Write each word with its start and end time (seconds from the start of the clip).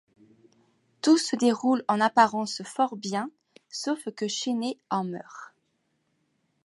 Tout 1.03 1.19
se 1.19 1.35
déroule 1.35 1.85
en 1.87 2.01
apparence 2.01 2.63
fort 2.63 2.95
bien, 2.95 3.29
sauf 3.69 4.07
que 4.09 4.27
Chesney 4.27 4.79
en 4.89 5.03
meurt. 5.03 5.53